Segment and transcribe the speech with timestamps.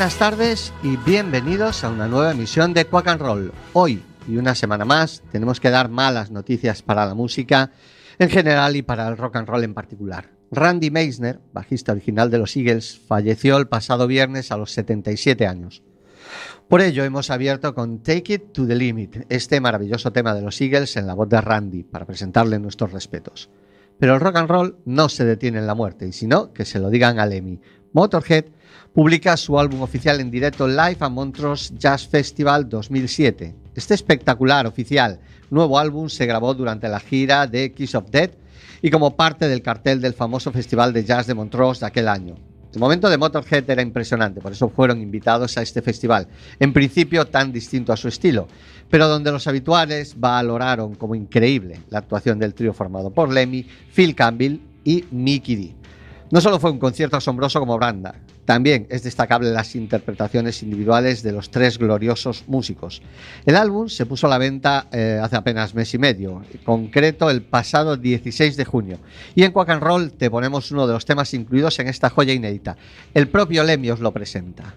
[0.00, 3.52] Buenas tardes y bienvenidos a una nueva emisión de Quack and Roll.
[3.74, 7.70] Hoy y una semana más tenemos que dar malas noticias para la música
[8.18, 10.30] en general y para el rock and roll en particular.
[10.50, 15.82] Randy Meisner, bajista original de los Eagles, falleció el pasado viernes a los 77 años.
[16.66, 20.58] Por ello hemos abierto con Take It to the Limit, este maravilloso tema de los
[20.62, 23.50] Eagles en la voz de Randy, para presentarle nuestros respetos.
[23.98, 26.64] Pero el rock and roll no se detiene en la muerte, y si no, que
[26.64, 27.60] se lo digan a Lemmy.
[27.92, 28.46] Motorhead
[28.92, 33.54] publica su álbum oficial en directo Live a Montrose Jazz Festival 2007.
[33.74, 35.20] Este espectacular oficial
[35.50, 38.34] nuevo álbum se grabó durante la gira de Kiss of Death
[38.82, 42.36] y como parte del cartel del famoso Festival de Jazz de Montrose de aquel año.
[42.72, 46.28] El momento de Motorhead era impresionante, por eso fueron invitados a este festival,
[46.60, 48.46] en principio tan distinto a su estilo,
[48.88, 54.14] pero donde los habituales valoraron como increíble la actuación del trío formado por Lemmy, Phil
[54.14, 55.74] Campbell y Mickey D.
[56.30, 58.14] No solo fue un concierto asombroso como banda,
[58.50, 63.00] también es destacable las interpretaciones individuales de los tres gloriosos músicos.
[63.46, 67.30] El álbum se puso a la venta eh, hace apenas mes y medio, en concreto
[67.30, 68.98] el pasado 16 de junio.
[69.36, 72.32] Y en Quack and Roll te ponemos uno de los temas incluidos en esta joya
[72.32, 72.76] inédita.
[73.14, 74.74] El propio Lemmy os lo presenta.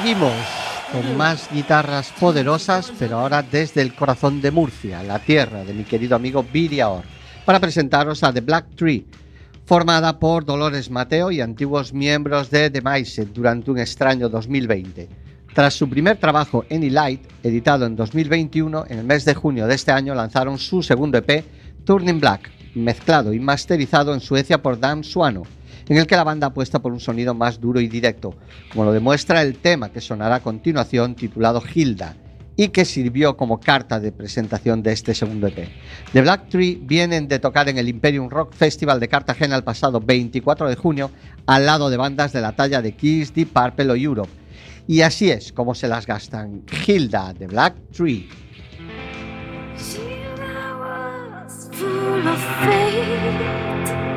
[0.00, 0.32] Seguimos
[0.92, 5.84] con más guitarras poderosas, pero ahora desde el corazón de Murcia, la tierra de mi
[5.84, 7.04] querido amigo Billy Aor,
[7.44, 9.04] para presentaros a The Black Tree,
[9.66, 15.06] formada por Dolores Mateo y antiguos miembros de The Mice durante un extraño 2020.
[15.54, 19.74] Tras su primer trabajo, Any Light, editado en 2021, en el mes de junio de
[19.74, 21.44] este año lanzaron su segundo EP,
[21.84, 25.42] Turning Black, mezclado y masterizado en Suecia por Dan Suano
[25.90, 28.36] en el que la banda apuesta por un sonido más duro y directo,
[28.70, 32.14] como lo demuestra el tema que sonará a continuación titulado Hilda
[32.54, 35.68] y que sirvió como carta de presentación de este segundo EP.
[36.12, 40.00] The Black Tree vienen de tocar en el Imperium Rock Festival de Cartagena el pasado
[40.00, 41.10] 24 de junio
[41.46, 44.30] al lado de bandas de la talla de Kiss, Deep Purple o Europe.
[44.86, 46.62] Y así es como se las gastan.
[46.86, 48.28] Hilda, The Black Tree.
[52.62, 54.09] Reaching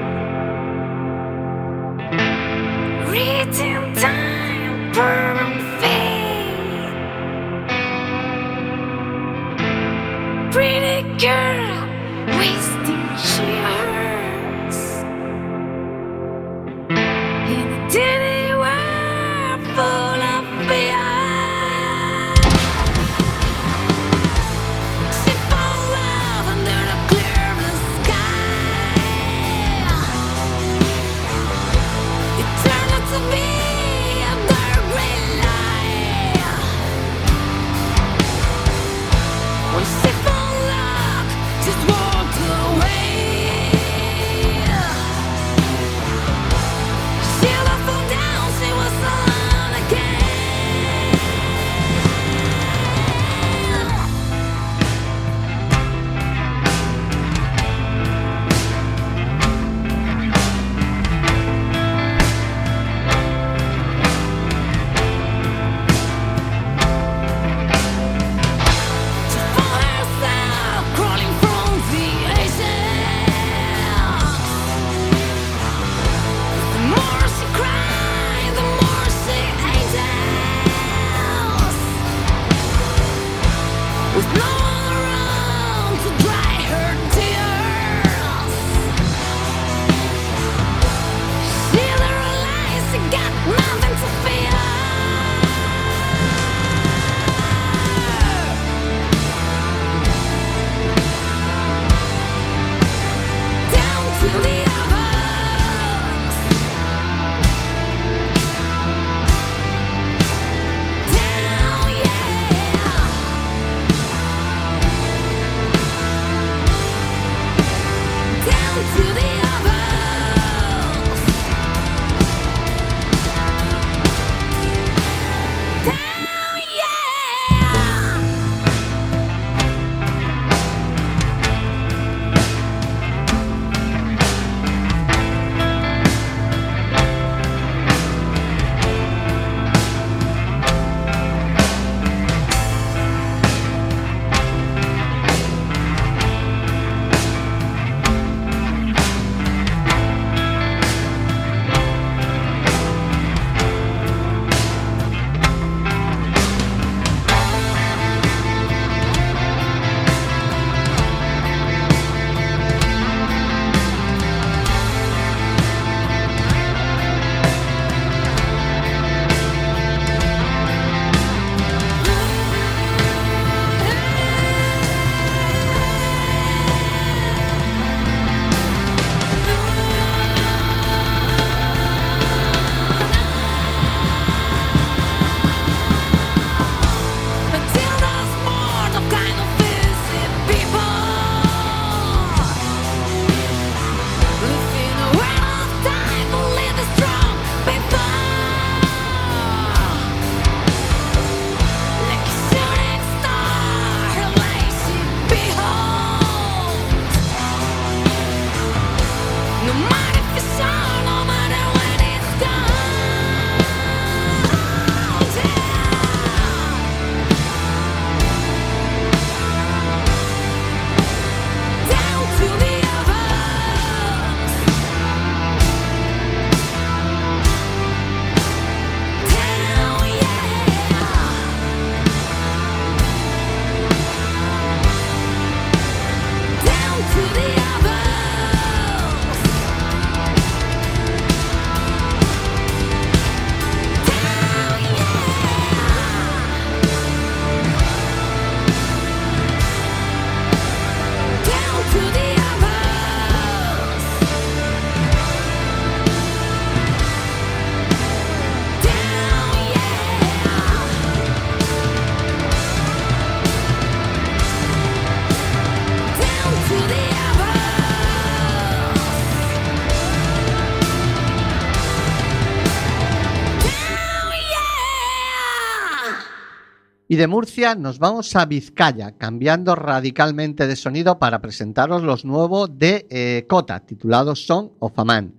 [277.13, 282.75] Y de Murcia nos vamos a Vizcaya, cambiando radicalmente de sonido para presentaros los nuevos
[282.79, 285.35] de eh, Cota, titulado Song of a Man.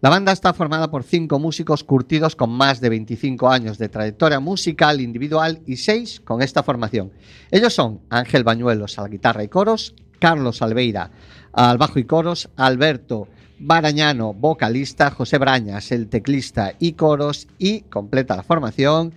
[0.00, 4.40] La banda está formada por cinco músicos curtidos con más de 25 años de trayectoria
[4.40, 7.12] musical individual y seis con esta formación.
[7.50, 11.10] Ellos son Ángel Bañuelos a la guitarra y coros, Carlos Alveira
[11.52, 18.34] al bajo y coros, Alberto Barañano, vocalista, José Brañas, el teclista y coros, y completa
[18.34, 19.12] la formación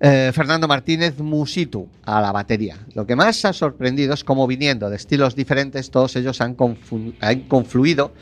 [0.00, 2.78] eh, Fernando Martínez Musitu a la batería.
[2.94, 8.12] Lo que más ha sorprendido es cómo viniendo de estilos diferentes, todos ellos han, confluido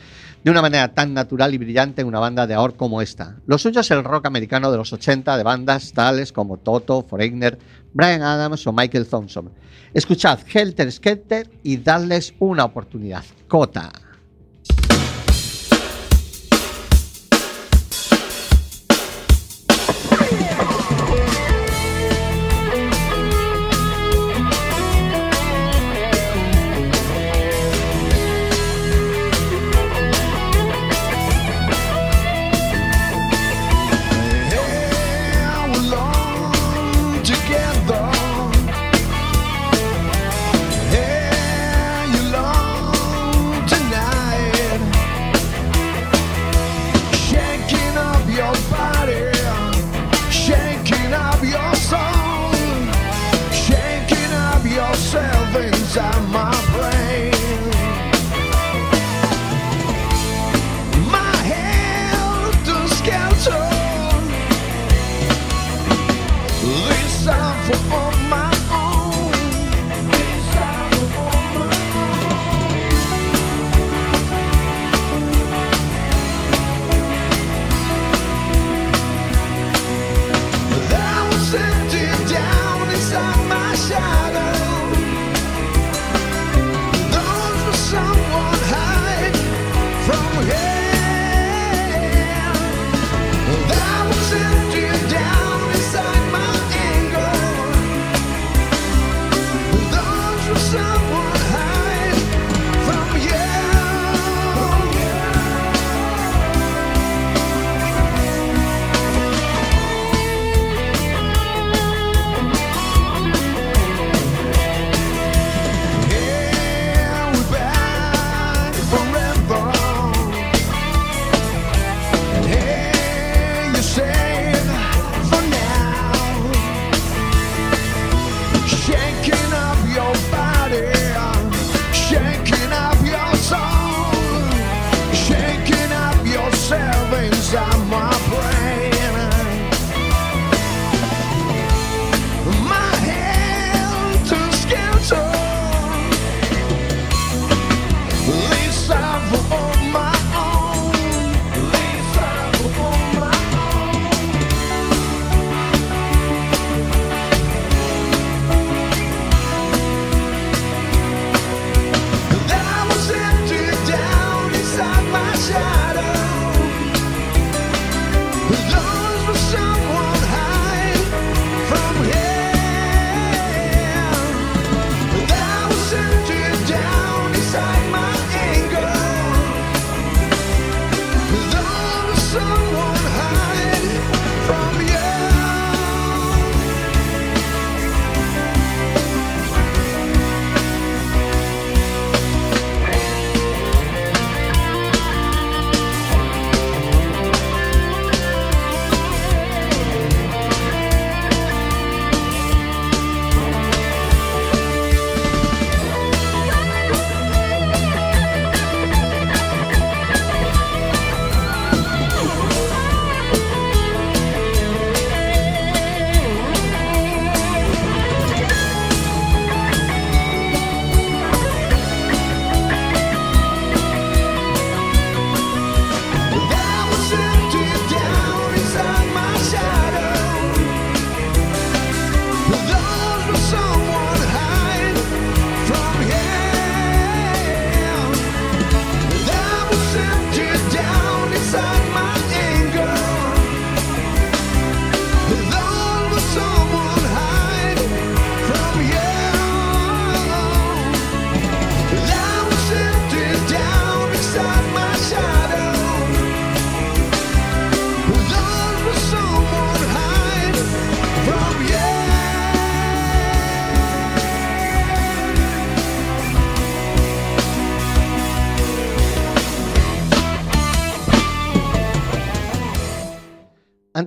[0.43, 3.37] de una manera tan natural y brillante en una banda de ahora como esta.
[3.45, 7.57] Lo suyo es el rock americano de los 80 de bandas tales como Toto, Foreigner,
[7.93, 9.51] Brian Adams o Michael Thompson.
[9.93, 13.23] Escuchad Helter Skelter y dadles una oportunidad.
[13.47, 13.91] Cota.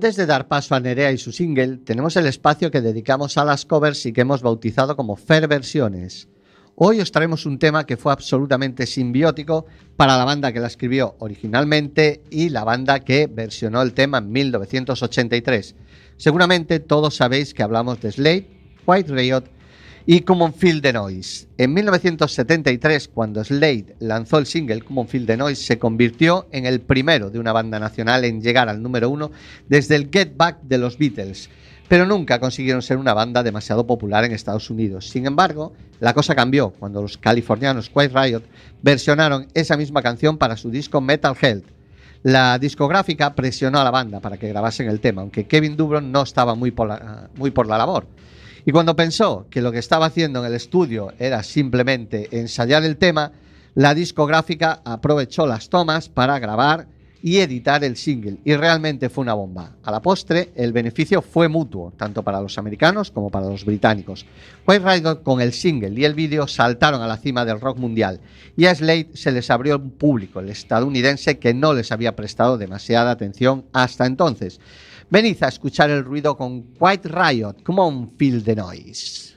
[0.07, 3.43] Antes de dar paso a Nerea y su single, tenemos el espacio que dedicamos a
[3.43, 6.29] las covers y que hemos bautizado como Fair Versiones.
[6.75, 9.65] Hoy os traemos un tema que fue absolutamente simbiótico
[9.97, 14.31] para la banda que la escribió originalmente y la banda que versionó el tema en
[14.31, 15.75] 1983.
[16.15, 18.47] Seguramente todos sabéis que hablamos de Slade,
[18.85, 19.43] White Riot
[20.09, 21.49] y Common Field the Noise.
[21.57, 26.79] En 1973, cuando Slade lanzó el single Common Field the Noise, se convirtió en el
[26.79, 29.31] primero de una banda nacional en llegar al número uno
[29.67, 31.49] desde el Get Back de los Beatles,
[31.89, 35.09] pero nunca consiguieron ser una banda demasiado popular en Estados Unidos.
[35.09, 38.43] Sin embargo, la cosa cambió cuando los californianos Quiet Riot
[38.81, 41.65] versionaron esa misma canción para su disco Metal Health.
[42.23, 46.21] La discográfica presionó a la banda para que grabasen el tema, aunque Kevin Dubron no
[46.21, 48.07] estaba muy por la, muy por la labor.
[48.67, 52.97] Y cuando pensó que lo que estaba haciendo en el estudio era simplemente ensayar el
[52.97, 53.31] tema,
[53.75, 56.85] la discográfica aprovechó las tomas para grabar
[57.23, 58.39] y editar el single.
[58.43, 59.71] Y realmente fue una bomba.
[59.83, 64.25] A la postre, el beneficio fue mutuo, tanto para los americanos como para los británicos.
[64.67, 68.19] White Riot con el single y el vídeo saltaron a la cima del rock mundial.
[68.57, 72.57] Y a Slade se les abrió un público, el estadounidense, que no les había prestado
[72.57, 74.59] demasiada atención hasta entonces.
[75.09, 77.63] Venid a escuchar el ruido con White Riot.
[77.63, 79.36] Come on, feel the noise.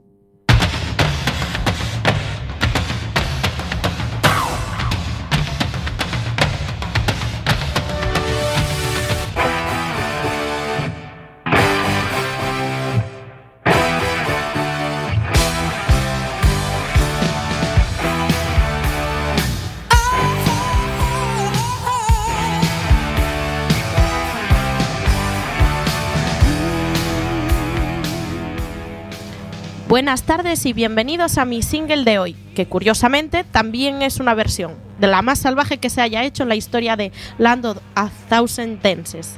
[30.01, 34.73] Buenas tardes y bienvenidos a mi single de hoy, que curiosamente también es una versión
[34.99, 38.09] de la más salvaje que se haya hecho en la historia de Land of a
[38.27, 39.35] Thousand Dances.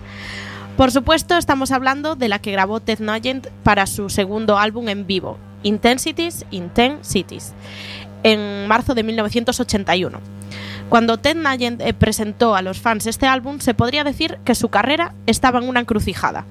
[0.77, 5.05] Por supuesto, estamos hablando de la que grabó Ted Nugent para su segundo álbum en
[5.05, 7.51] vivo, Intensities in Ten Cities,
[8.23, 10.21] en marzo de 1981.
[10.87, 14.69] Cuando Ted Nugent eh, presentó a los fans este álbum, se podría decir que su
[14.69, 16.45] carrera estaba en una encrucijada,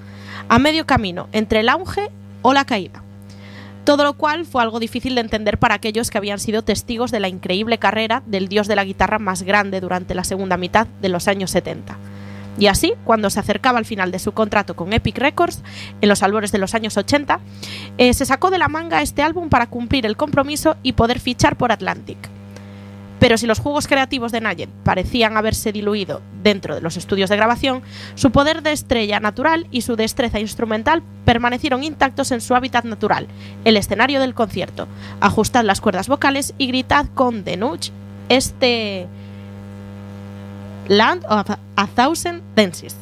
[0.50, 2.10] a medio camino entre el auge
[2.42, 3.02] o la caída.
[3.84, 7.18] Todo lo cual fue algo difícil de entender para aquellos que habían sido testigos de
[7.20, 11.08] la increíble carrera del dios de la guitarra más grande durante la segunda mitad de
[11.08, 11.96] los años 70.
[12.58, 15.62] Y así, cuando se acercaba al final de su contrato con Epic Records,
[16.00, 17.40] en los albores de los años 80,
[17.98, 21.56] eh, se sacó de la manga este álbum para cumplir el compromiso y poder fichar
[21.56, 22.18] por Atlantic.
[23.22, 27.36] Pero si los juegos creativos de Nugent parecían haberse diluido dentro de los estudios de
[27.36, 27.82] grabación,
[28.16, 33.28] su poder de estrella natural y su destreza instrumental permanecieron intactos en su hábitat natural,
[33.64, 34.88] el escenario del concierto.
[35.20, 37.92] Ajustad las cuerdas vocales y gritad con Nudge
[38.28, 39.06] este
[40.88, 42.96] Land of a Thousand Dances.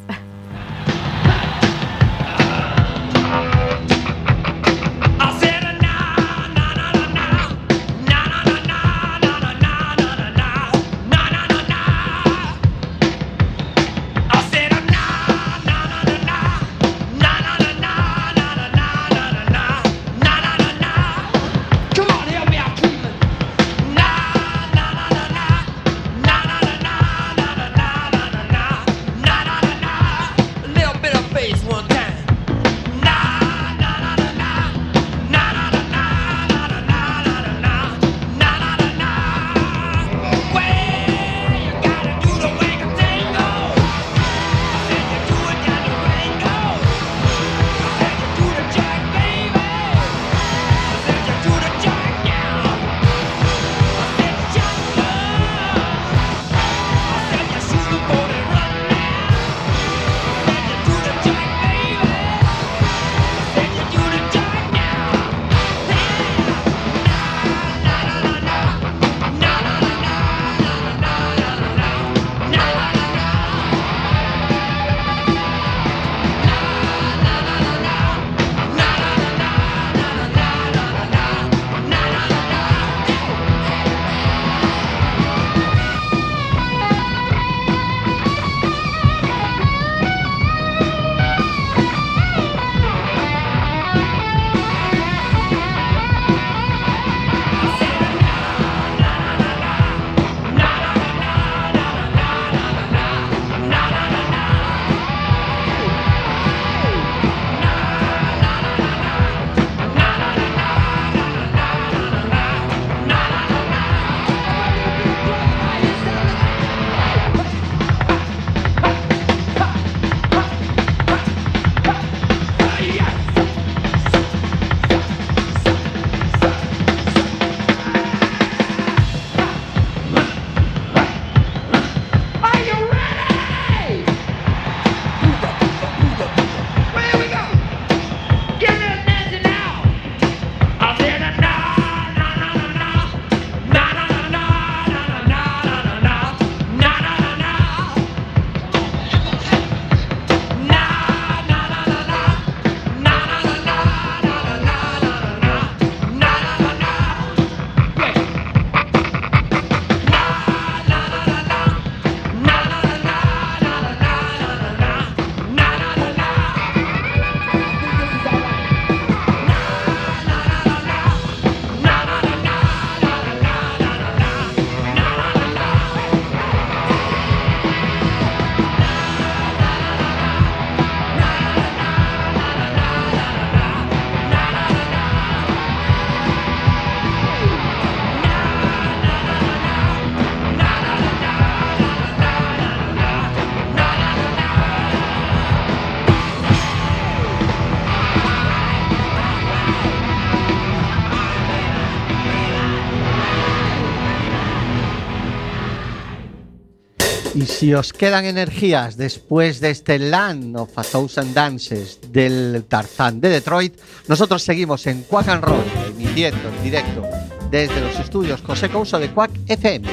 [207.60, 213.28] Si os quedan energías después de este Land of a Thousand Dances del Tarzán de
[213.28, 217.02] Detroit, nosotros seguimos en Quack and Roll, emitiendo en directo
[217.50, 219.86] desde los estudios José Couso de Quack FM,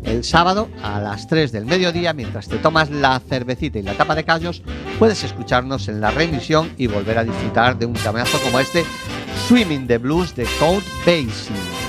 [0.02, 4.14] El sábado a las 3 del mediodía, mientras te tomas la cervecita y la tapa
[4.14, 4.62] de callos,
[4.98, 8.86] puedes escucharnos en la reemisión y volver a disfrutar de un temazo como este
[9.46, 11.85] Swimming the Blues de Count Basie.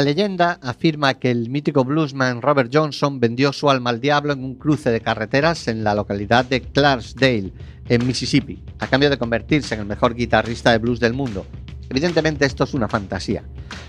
[0.00, 4.42] La leyenda afirma que el mítico bluesman Robert Johnson vendió su alma al diablo en
[4.42, 7.52] un cruce de carreteras en la localidad de Clarksdale,
[7.86, 11.44] en Mississippi, a cambio de convertirse en el mejor guitarrista de blues del mundo.
[11.90, 13.44] Evidentemente esto es una fantasía,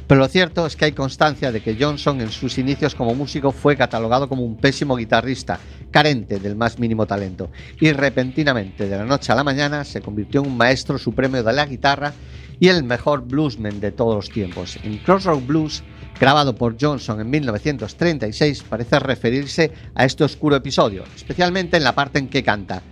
[0.06, 3.54] pero lo cierto es que hay constancia de que Johnson en sus inicios como músico
[3.54, 9.06] fue catalogado como un pésimo guitarrista, carente del más mínimo talento, y repentinamente de la
[9.06, 12.12] noche a la mañana se convirtió en un maestro supremo de la guitarra
[12.60, 14.78] y el mejor bluesman de todos los tiempos.
[14.84, 15.84] En Crossroad Blues,
[16.22, 22.20] grabado por Johnson en 1936, parece referirse a este oscuro episodio, especialmente en la parte
[22.20, 22.84] en que canta.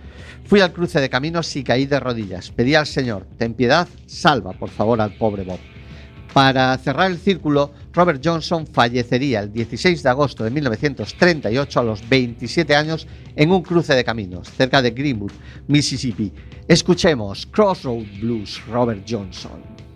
[0.46, 2.50] Fui al cruce de caminos y caí de rodillas.
[2.50, 5.60] Pedí al Señor, ten piedad, salva por favor al pobre Bob.
[6.34, 12.08] Para cerrar el círculo, Robert Johnson fallecería el 16 de agosto de 1938 a los
[12.08, 13.06] 27 años
[13.36, 15.32] en un cruce de caminos cerca de Greenwood,
[15.68, 16.32] Mississippi.
[16.66, 19.89] Escuchemos Crossroad Blues, Robert Johnson.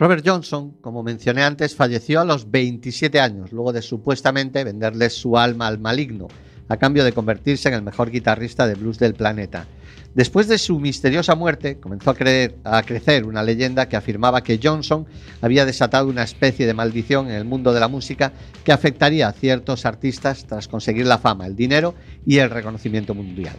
[0.00, 5.36] Robert Johnson, como mencioné antes, falleció a los 27 años, luego de supuestamente venderle su
[5.36, 6.28] alma al maligno,
[6.68, 9.66] a cambio de convertirse en el mejor guitarrista de blues del planeta.
[10.12, 14.58] Después de su misteriosa muerte, comenzó a, creer- a crecer una leyenda que afirmaba que
[14.60, 15.06] Johnson
[15.40, 18.32] había desatado una especie de maldición en el mundo de la música
[18.64, 21.94] que afectaría a ciertos artistas tras conseguir la fama, el dinero
[22.26, 23.54] y el reconocimiento mundial.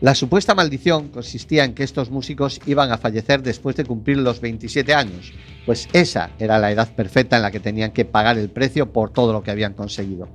[0.00, 4.40] La supuesta maldición consistía en que estos músicos iban a fallecer después de cumplir los
[4.40, 5.32] 27 años,
[5.64, 9.10] pues esa era la edad perfecta en la que tenían que pagar el precio por
[9.10, 10.28] todo lo que habían conseguido.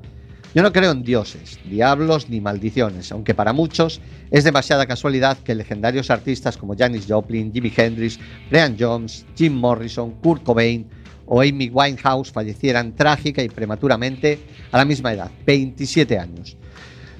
[0.53, 5.53] Yo no creo en dioses, diablos ni maldiciones, aunque para muchos es demasiada casualidad que
[5.53, 8.19] legendarios artistas como Janis Joplin, Jimi Hendrix,
[8.49, 10.87] Brian Jones, Jim Morrison, Kurt Cobain
[11.25, 14.39] o Amy Winehouse fallecieran trágica y prematuramente
[14.71, 16.57] a la misma edad, 27 años.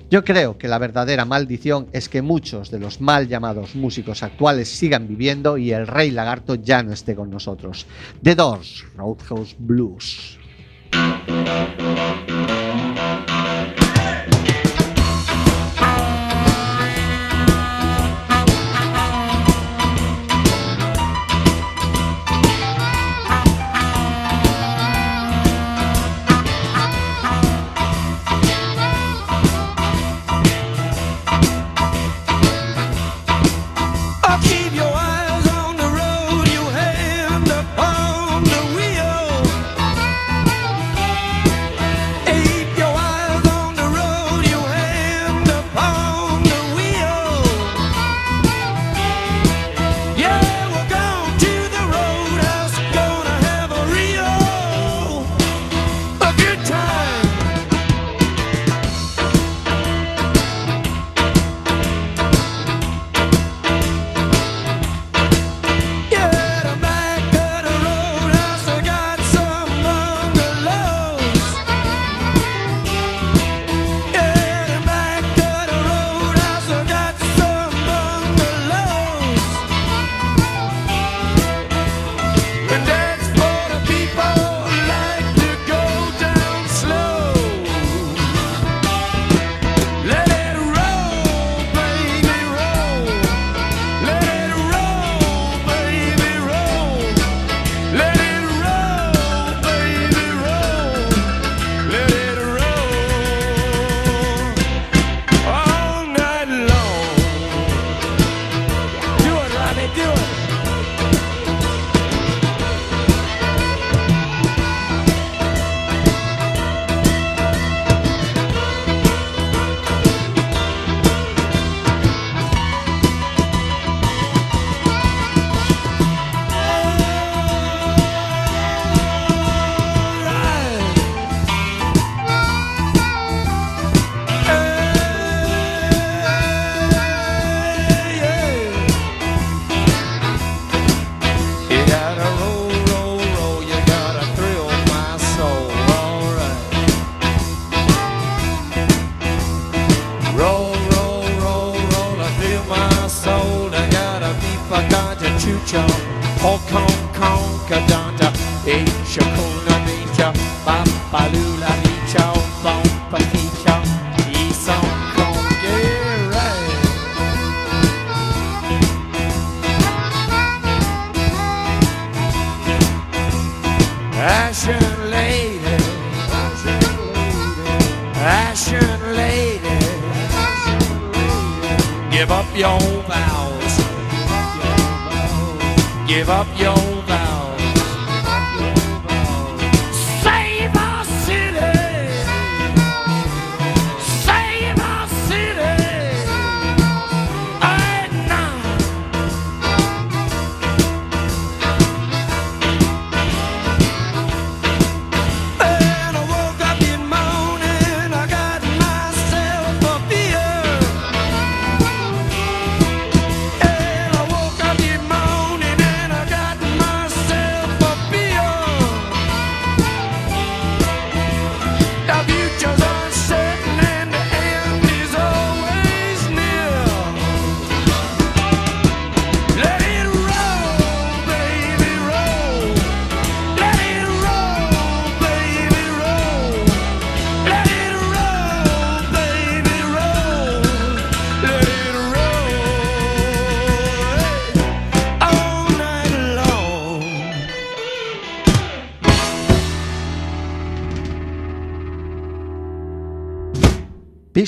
[0.09, 4.69] Yo creo que la verdadera maldición es que muchos de los mal llamados músicos actuales
[4.69, 7.86] sigan viviendo y el rey lagarto ya no esté con nosotros.
[8.23, 10.39] The Doors, Roadhouse Blues.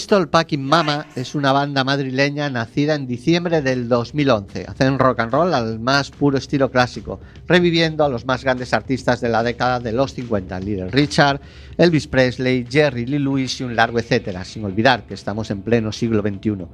[0.09, 4.65] Pistol Packing Mama es una banda madrileña nacida en diciembre del 2011.
[4.67, 9.21] Hacen rock and roll al más puro estilo clásico, reviviendo a los más grandes artistas
[9.21, 11.39] de la década de los 50, Little Richard,
[11.77, 15.91] Elvis Presley, Jerry Lee Lewis y un largo etcétera, sin olvidar que estamos en pleno
[15.91, 16.65] siglo XXI.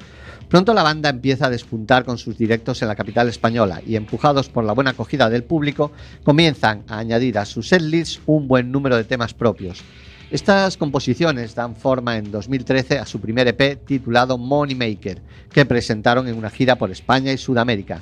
[0.47, 4.47] Pronto la banda empieza a despuntar con sus directos en la capital española y empujados
[4.47, 5.91] por la buena acogida del público,
[6.23, 9.83] comienzan a añadir a sus setlists un buen número de temas propios.
[10.31, 15.21] Estas composiciones dan forma en 2013 a su primer EP titulado Moneymaker,
[15.51, 18.01] que presentaron en una gira por España y Sudamérica.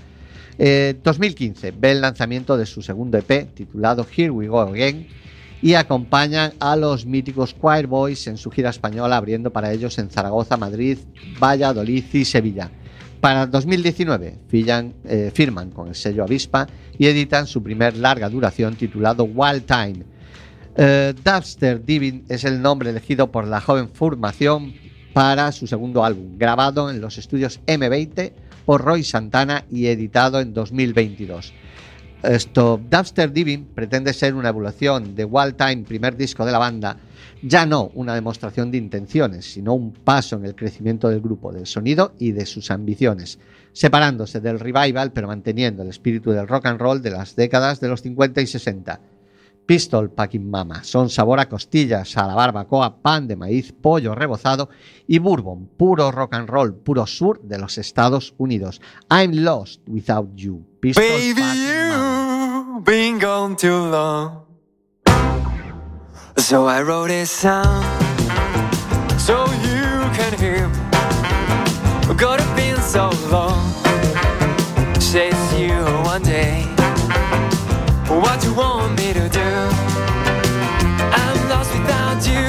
[0.57, 5.07] Eh, 2015 ve el lanzamiento de su segundo EP titulado Here We Go Again
[5.61, 10.09] y acompañan a los míticos Choir Boys en su gira española abriendo para ellos en
[10.09, 10.97] Zaragoza, Madrid,
[11.41, 12.69] Valladolid y Sevilla.
[13.19, 16.67] Para 2019 fillan- eh, firman con el sello Avispa
[16.97, 20.03] y editan su primer larga duración titulado Wild Time.
[20.75, 24.73] Eh, Dubster Divin es el nombre elegido por la joven formación
[25.13, 28.31] para su segundo álbum, grabado en los estudios M20
[28.65, 31.53] por Roy Santana y editado en 2022.
[32.23, 36.97] Esto, Dubster Divin pretende ser una evolución de Wild Time, primer disco de la banda,
[37.43, 41.67] ya no una demostración de intenciones, sino un paso en el crecimiento del grupo, del
[41.67, 43.37] sonido y de sus ambiciones,
[43.73, 47.89] separándose del revival pero manteniendo el espíritu del rock and roll de las décadas de
[47.89, 48.99] los 50 y 60.
[49.65, 54.69] Pistol Packing Mama son sabor a costillas, a la barbacoa, pan de maíz, pollo rebozado
[55.07, 58.81] y bourbon, puro rock and roll, puro sur de los Estados Unidos.
[59.09, 60.65] I'm lost without you.
[60.79, 62.73] Pistol Baby, Packing Mama.
[62.75, 64.45] you've been gone too long.
[66.37, 67.83] So I wrote a song
[69.17, 70.69] so you can hear.
[72.55, 73.71] been so long.
[74.99, 76.72] Says you one day.
[78.23, 79.49] What do you want me to do?
[81.21, 82.47] I'm lost without you.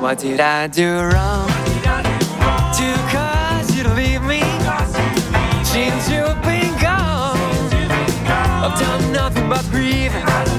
[0.00, 1.48] What did I do wrong?
[2.78, 4.40] To cause you to leave me?
[5.62, 7.36] Since you've been gone,
[8.64, 10.55] I've done nothing but grieve.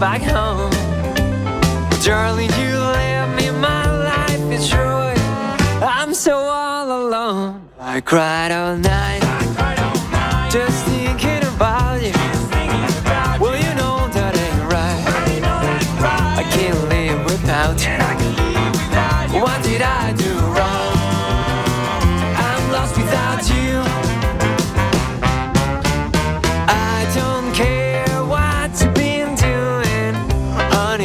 [0.00, 0.70] Back home.
[2.02, 5.20] Darling, you left me, my life is ruined.
[5.82, 7.68] I'm so all alone.
[7.78, 9.20] I cried all night,
[10.50, 11.99] just thinking about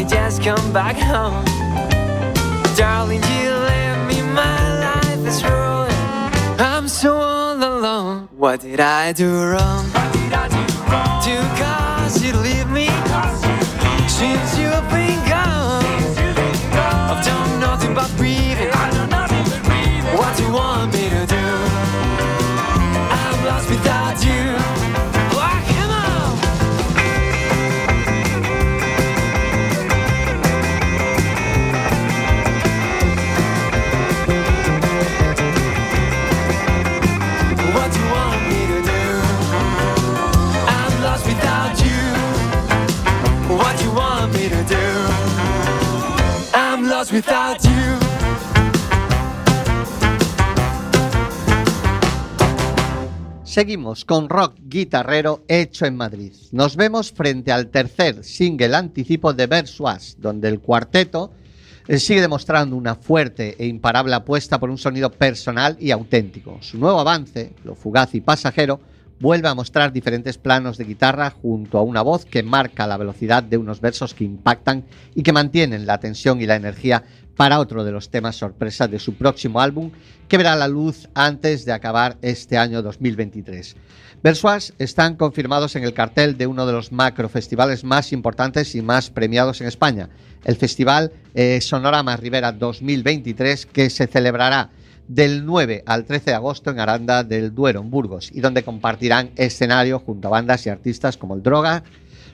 [0.08, 1.46] just come back home.
[2.76, 6.62] Darling, you left me, my life is ruined.
[6.62, 8.30] I'm so all alone.
[8.36, 10.05] What did I do wrong?
[53.56, 56.34] Seguimos con rock guitarrero hecho en Madrid.
[56.52, 61.32] Nos vemos frente al tercer single anticipo de Versuas, donde el cuarteto
[61.88, 66.58] eh, sigue demostrando una fuerte e imparable apuesta por un sonido personal y auténtico.
[66.60, 68.82] Su nuevo avance, lo fugaz y pasajero,
[69.22, 73.42] vuelve a mostrar diferentes planos de guitarra junto a una voz que marca la velocidad
[73.42, 74.84] de unos versos que impactan
[75.16, 77.06] y que mantienen la tensión y la energía
[77.36, 79.92] para otro de los temas sorpresa de su próximo álbum
[80.28, 83.76] que verá la luz antes de acabar este año 2023.
[84.24, 89.10] Versuas están confirmados en el cartel de uno de los macrofestivales más importantes y más
[89.10, 90.10] premiados en España,
[90.46, 94.70] el Festival eh, Sonorama Rivera 2023, que se celebrará
[95.08, 99.32] del 9 al 13 de agosto en Aranda del Duero, en Burgos, y donde compartirán
[99.36, 101.84] escenario junto a bandas y artistas como el Droga,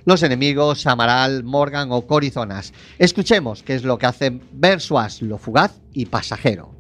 [0.06, 2.74] Los Enemigos, Amaral, Morgan o Corizonas.
[2.98, 6.72] Escuchemos qué es lo que hacen Versuas, lo fugaz y pasajero.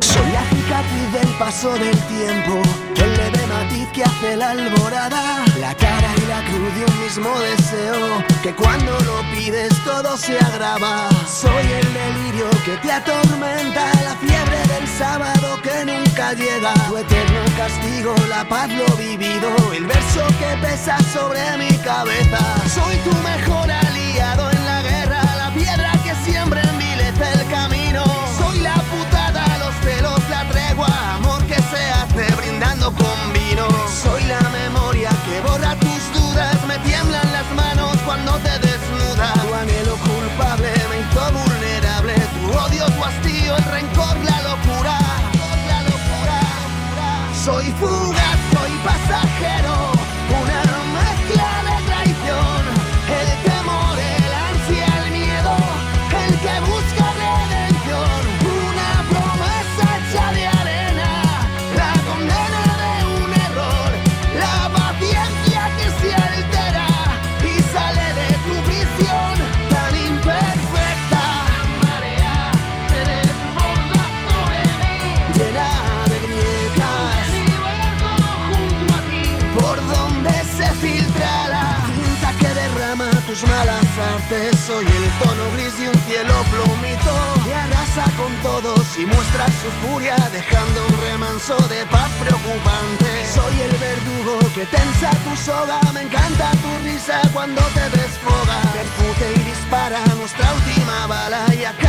[0.00, 2.62] Soy la del paso del tiempo,
[3.02, 7.30] el leve matiz que hace la alborada, la cara y la cruz de un mismo
[7.40, 11.08] deseo, que cuando lo pides todo se agrava.
[11.26, 17.40] Soy el delirio que te atormenta, la fiebre del sábado que nunca llega, tu eterno
[17.56, 22.40] castigo, la paz lo vivido, el verso que pesa sobre mi cabeza.
[22.68, 28.11] Soy tu mejor aliado en la guerra, la piedra que siempre envilece el camino.
[34.02, 39.32] Soy la memoria que borra tus dudas, me tiemblan las manos cuando te desnudas.
[39.34, 44.98] Tu anhelo culpable me hizo vulnerable, tu odio, tu hastío, el rencor, la locura.
[45.68, 46.40] La locura.
[47.44, 48.21] Soy fugaz,
[86.22, 87.14] cielo plumito
[87.44, 93.10] que arrasa con todos y muestra su furia, dejando un remanso de paz preocupante.
[93.34, 98.60] Soy el verdugo que tensa tu soga, me encanta tu risa cuando te desfoga.
[98.72, 101.81] Percute y dispara nuestra última bala y acaba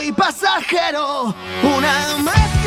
[0.00, 2.59] soy pasajero Una mezcla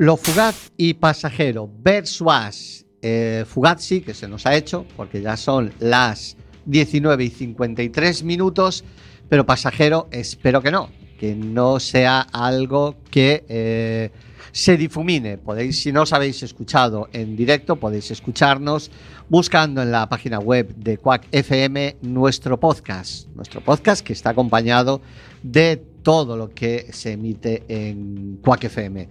[0.00, 5.36] Lo fugaz y pasajero versus eh, fugaz sí que se nos ha hecho porque ya
[5.36, 8.82] son las 19 y 53 minutos,
[9.28, 10.88] pero pasajero espero que no,
[11.18, 14.10] que no sea algo que eh,
[14.52, 15.36] se difumine.
[15.36, 18.90] Podéis, si no os habéis escuchado en directo, podéis escucharnos
[19.28, 25.02] buscando en la página web de Quack FM nuestro podcast, nuestro podcast que está acompañado
[25.42, 29.08] de todo lo que se emite en Quack FM.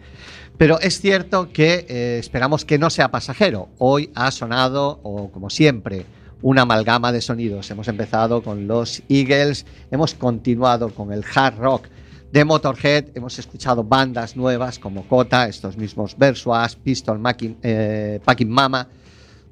[0.58, 3.70] Pero es cierto que eh, esperamos que no sea pasajero.
[3.78, 6.06] Hoy ha sonado, o como siempre,
[6.42, 7.70] una amalgama de sonidos.
[7.72, 11.88] Hemos empezado con los Eagles, hemos continuado con el hard rock
[12.32, 17.22] de Motorhead, hemos escuchado bandas nuevas como Kota, estos mismos Versuas, Pistol
[17.64, 18.88] eh, Packing Mama.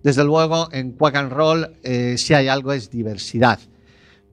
[0.03, 3.59] Desde luego, en Quack and Roll, eh, si hay algo es diversidad.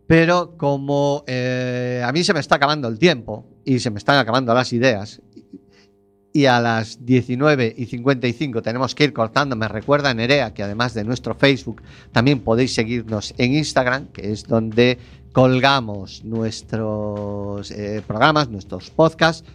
[0.06, 4.18] Pero como eh, a mí se me está acabando el tiempo y se me están
[4.18, 5.22] acabando las ideas,
[6.34, 9.54] y a las 19 y 55 tenemos que ir cortando.
[9.54, 11.80] Me recuerda Nerea que además de nuestro Facebook
[12.10, 14.98] también podéis seguirnos en Instagram, que es donde
[15.32, 19.48] colgamos nuestros eh, programas, nuestros podcasts.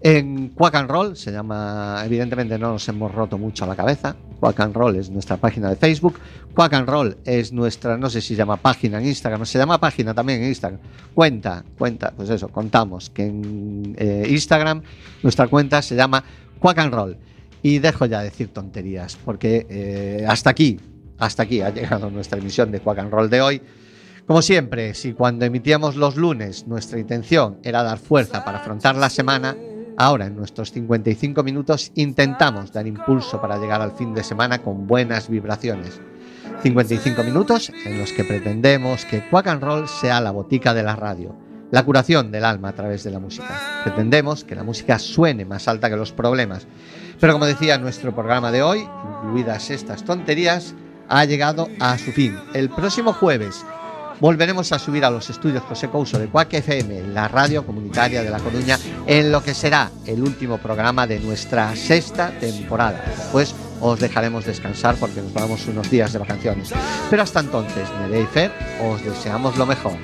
[0.00, 4.14] En Quack and Roll se llama, evidentemente no nos hemos roto mucho la cabeza.
[4.38, 6.20] Quack and Roll es nuestra página de Facebook.
[6.54, 9.78] Quack and Roll es nuestra, no sé si se llama página en Instagram, se llama
[9.78, 10.80] página también en Instagram.
[11.14, 14.82] Cuenta, cuenta, pues eso, contamos que en eh, Instagram
[15.24, 16.22] nuestra cuenta se llama
[16.60, 17.16] Quack and Roll.
[17.60, 20.78] Y dejo ya de decir tonterías, porque eh, hasta aquí,
[21.18, 23.62] hasta aquí ha llegado nuestra emisión de Quack and Roll de hoy.
[24.28, 29.10] Como siempre, si cuando emitíamos los lunes nuestra intención era dar fuerza para afrontar la
[29.10, 29.56] semana,
[29.98, 34.86] ahora en nuestros 55 minutos intentamos dar impulso para llegar al fin de semana con
[34.86, 36.00] buenas vibraciones.
[36.62, 40.96] 55 minutos en los que pretendemos que Quack and Roll sea la botica de la
[40.96, 41.34] radio,
[41.70, 43.82] la curación del alma a través de la música.
[43.84, 46.66] Pretendemos que la música suene más alta que los problemas.
[47.20, 48.88] Pero como decía nuestro programa de hoy,
[49.22, 50.74] incluidas estas tonterías,
[51.08, 52.36] ha llegado a su fin.
[52.54, 53.64] El próximo jueves
[54.20, 58.30] volveremos a subir a los estudios José Couso de Cuac FM, la radio comunitaria de
[58.30, 63.02] La Coruña, en lo que será el último programa de nuestra sexta temporada.
[63.16, 66.72] Después os dejaremos descansar porque nos vamos unos días de vacaciones.
[67.10, 68.52] Pero hasta entonces, Nerea y Fer,
[68.82, 69.96] os deseamos lo mejor.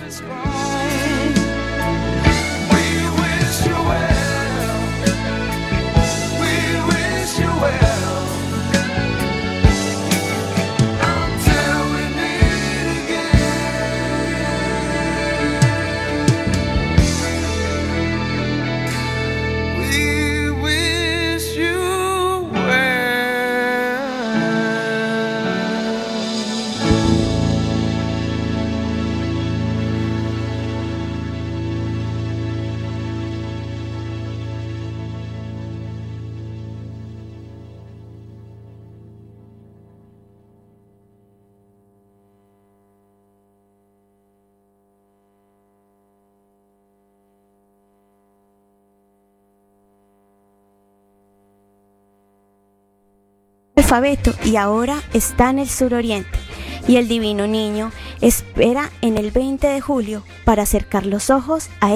[53.77, 56.39] Alfabeto y ahora está en el suroriente.
[56.87, 61.93] Y el divino niño espera en el 20 de julio para acercar los ojos a